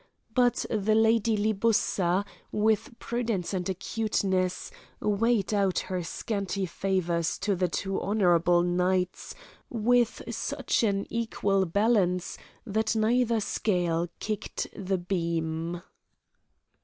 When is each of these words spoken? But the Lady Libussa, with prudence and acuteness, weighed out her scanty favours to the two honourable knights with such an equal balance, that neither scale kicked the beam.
But 0.33 0.65
the 0.71 0.95
Lady 0.95 1.37
Libussa, 1.37 2.25
with 2.51 2.89
prudence 2.97 3.53
and 3.53 3.69
acuteness, 3.69 4.71
weighed 4.99 5.53
out 5.53 5.77
her 5.93 6.01
scanty 6.01 6.65
favours 6.65 7.37
to 7.37 7.55
the 7.55 7.67
two 7.67 8.01
honourable 8.01 8.63
knights 8.63 9.35
with 9.69 10.23
such 10.27 10.81
an 10.81 11.05
equal 11.11 11.65
balance, 11.67 12.35
that 12.65 12.95
neither 12.95 13.39
scale 13.39 14.07
kicked 14.19 14.65
the 14.75 14.97
beam. 14.97 15.83